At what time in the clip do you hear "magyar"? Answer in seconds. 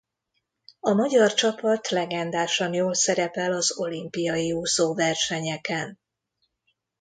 0.93-1.33